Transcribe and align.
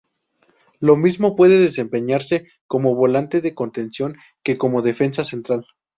Lo 0.79 0.95
mismo 0.97 1.35
puede 1.35 1.59
desempeñarse 1.59 2.47
como 2.65 2.95
volante 2.95 3.39
de 3.39 3.53
contención 3.53 4.15
que 4.41 4.57
como 4.57 4.81
defensa 4.81 5.23
central. 5.23 5.67